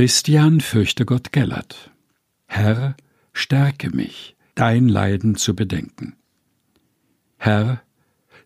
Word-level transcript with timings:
Christian 0.00 0.62
fürchte 0.62 1.04
Gott 1.04 1.30
Gellert. 1.30 1.90
Herr, 2.46 2.96
stärke 3.34 3.94
mich, 3.94 4.34
dein 4.54 4.88
Leiden 4.88 5.34
zu 5.34 5.54
bedenken. 5.54 6.16
Herr, 7.36 7.82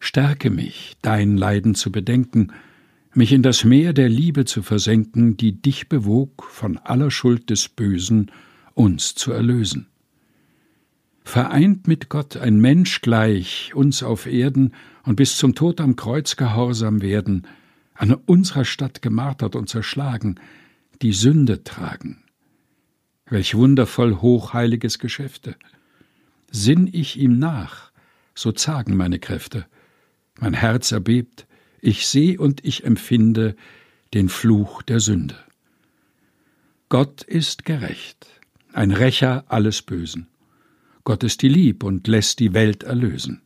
stärke 0.01 0.51
mich, 0.51 0.97
dein 1.01 1.37
Leiden 1.37 1.77
zu 1.77 1.93
bedenken, 1.93 2.53
mich 3.13 3.31
in 3.31 3.45
das 3.45 3.63
Meer 3.63 3.93
der 3.93 4.09
Liebe 4.09 4.47
zu 4.47 4.65
versenken, 4.65 5.37
die 5.37 5.63
dich 5.63 5.89
bewog, 5.89 6.43
von 6.51 6.77
aller 6.77 7.13
Schuld 7.13 7.51
des 7.51 7.69
Bösen 7.69 8.33
uns 8.73 9.15
zu 9.15 9.31
erlösen. 9.31 9.87
Vereint 11.23 11.87
mit 11.87 12.09
Gott 12.09 12.37
ein 12.37 12.61
Mensch 12.61 13.01
gleich, 13.01 13.71
uns 13.77 14.03
auf 14.03 14.27
Erden 14.27 14.73
und 15.05 15.15
bis 15.15 15.37
zum 15.37 15.55
Tod 15.55 15.81
am 15.81 15.95
Kreuz 15.95 16.35
gehorsam 16.35 17.01
werden, 17.01 17.47
an 17.95 18.13
unserer 18.13 18.65
Stadt 18.65 19.03
gemartert 19.03 19.55
und 19.55 19.69
zerschlagen, 19.69 20.41
die 21.05 21.13
Sünde 21.13 21.63
tragen. 21.65 22.25
Welch 23.27 23.55
wundervoll 23.55 24.23
hochheiliges 24.23 24.99
Geschäfte! 24.99 25.55
Sinn 26.51 26.89
ich 26.91 27.19
ihm 27.19 27.39
nach, 27.39 27.93
so 28.35 28.53
zagen 28.53 28.97
meine 28.97 29.19
Kräfte. 29.19 29.67
Mein 30.41 30.55
Herz 30.55 30.93
erbebt, 30.93 31.47
ich 31.83 32.07
seh 32.07 32.39
und 32.39 32.65
ich 32.65 32.85
empfinde 32.85 33.55
den 34.15 34.31
Fluch 34.31 34.81
der 34.81 34.99
Sünde. 34.99 35.37
Gott 36.89 37.23
ist 37.23 37.67
gerecht, 37.67 38.27
ein 38.73 38.91
Rächer 38.91 39.45
alles 39.49 39.83
Bösen. 39.83 40.29
Gott 41.05 41.23
ist 41.23 41.43
die 41.43 41.49
Lieb 41.49 41.83
und 41.85 42.09
lässt 42.09 42.39
die 42.39 42.55
Welt 42.55 42.83
erlösen. 42.83 43.43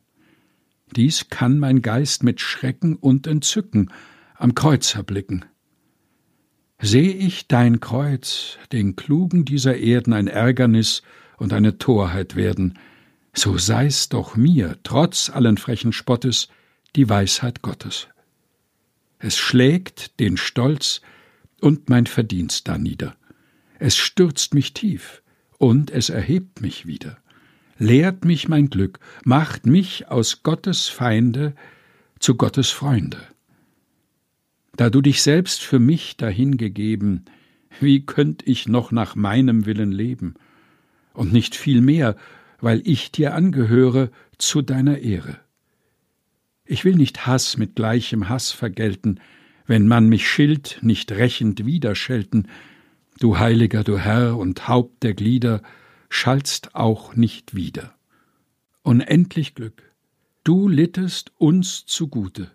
Dies 0.95 1.27
kann 1.29 1.59
mein 1.59 1.81
Geist 1.81 2.23
mit 2.23 2.39
Schrecken 2.39 2.95
und 2.95 3.27
Entzücken 3.27 3.91
am 4.35 4.55
Kreuz 4.55 4.95
erblicken. 4.95 5.43
Seh 6.81 7.11
ich 7.11 7.47
dein 7.47 7.81
Kreuz, 7.81 8.57
den 8.71 8.95
Klugen 8.95 9.43
dieser 9.43 9.75
Erden 9.75 10.13
ein 10.13 10.27
Ärgernis 10.27 11.03
und 11.37 11.51
eine 11.51 11.77
Torheit 11.77 12.37
werden, 12.37 12.79
so 13.33 13.57
sei's 13.57 14.07
doch 14.07 14.37
mir, 14.37 14.77
trotz 14.83 15.29
allen 15.29 15.57
frechen 15.57 15.91
Spottes, 15.91 16.47
die 16.95 17.09
Weisheit 17.09 17.61
Gottes. 17.61 18.07
Es 19.19 19.37
schlägt 19.37 20.19
den 20.21 20.37
Stolz 20.37 21.01
und 21.59 21.89
mein 21.89 22.05
Verdienst 22.05 22.69
da 22.69 22.77
nieder. 22.77 23.15
Es 23.77 23.97
stürzt 23.97 24.53
mich 24.53 24.73
tief 24.73 25.21
und 25.57 25.91
es 25.91 26.09
erhebt 26.09 26.61
mich 26.61 26.85
wieder. 26.85 27.17
Lehrt 27.77 28.23
mich 28.23 28.47
mein 28.47 28.69
Glück, 28.69 28.99
macht 29.25 29.65
mich 29.65 30.07
aus 30.09 30.43
Gottes 30.43 30.87
Feinde 30.87 31.55
zu 32.19 32.35
Gottes 32.35 32.69
Freunde. 32.71 33.19
Da 34.79 34.89
du 34.89 35.01
dich 35.01 35.21
selbst 35.21 35.61
für 35.61 35.77
mich 35.77 36.15
dahingegeben, 36.15 37.25
wie 37.81 38.05
könnt 38.05 38.47
ich 38.47 38.65
noch 38.65 38.93
nach 38.93 39.13
meinem 39.13 39.65
Willen 39.65 39.91
leben? 39.91 40.35
Und 41.11 41.33
nicht 41.33 41.53
viel 41.53 41.81
mehr, 41.81 42.15
weil 42.61 42.81
ich 42.85 43.11
dir 43.11 43.35
angehöre, 43.35 44.09
zu 44.37 44.61
deiner 44.61 44.99
Ehre. 44.99 45.37
Ich 46.63 46.85
will 46.85 46.95
nicht 46.95 47.27
Hass 47.27 47.57
mit 47.57 47.75
gleichem 47.75 48.29
Hass 48.29 48.53
vergelten, 48.53 49.19
wenn 49.67 49.85
man 49.85 50.07
mich 50.07 50.29
schilt, 50.29 50.79
nicht 50.81 51.11
rächend 51.11 51.65
widerschelten. 51.65 52.47
Du 53.19 53.37
Heiliger, 53.37 53.83
du 53.83 53.97
Herr 53.97 54.37
und 54.37 54.69
Haupt 54.69 55.03
der 55.03 55.13
Glieder, 55.13 55.61
schallst 56.07 56.73
auch 56.73 57.17
nicht 57.17 57.53
wieder. 57.53 57.95
Unendlich 58.83 59.55
Glück, 59.55 59.91
du 60.45 60.69
littest 60.69 61.33
uns 61.37 61.85
zugute. 61.85 62.49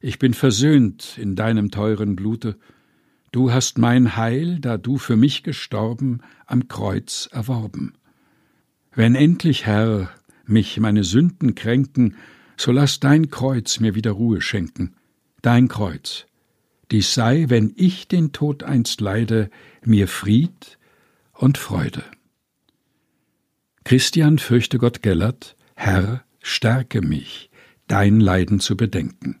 Ich 0.00 0.20
bin 0.20 0.32
versöhnt 0.32 1.18
in 1.18 1.34
deinem 1.34 1.70
teuren 1.70 2.14
Blute. 2.14 2.56
Du 3.32 3.52
hast 3.52 3.78
mein 3.78 4.16
Heil, 4.16 4.60
da 4.60 4.76
du 4.76 4.96
für 4.96 5.16
mich 5.16 5.42
gestorben, 5.42 6.20
am 6.46 6.68
Kreuz 6.68 7.28
erworben. 7.32 7.94
Wenn 8.94 9.16
endlich, 9.16 9.66
Herr, 9.66 10.10
mich 10.46 10.78
meine 10.78 11.02
Sünden 11.02 11.56
kränken, 11.56 12.16
so 12.56 12.70
lass 12.70 13.00
dein 13.00 13.30
Kreuz 13.30 13.80
mir 13.80 13.94
wieder 13.94 14.12
Ruhe 14.12 14.40
schenken, 14.40 14.94
dein 15.42 15.68
Kreuz. 15.68 16.26
Dies 16.90 17.12
sei, 17.12 17.46
wenn 17.48 17.72
ich 17.76 18.08
den 18.08 18.32
Tod 18.32 18.62
einst 18.62 19.00
leide, 19.00 19.50
mir 19.84 20.08
Fried 20.08 20.78
und 21.32 21.58
Freude. 21.58 22.04
Christian 23.84 24.38
fürchte 24.38 24.78
Gott 24.78 25.02
Gellert, 25.02 25.56
Herr, 25.74 26.24
stärke 26.40 27.02
mich, 27.02 27.50
dein 27.88 28.20
Leiden 28.20 28.60
zu 28.60 28.76
bedenken. 28.76 29.40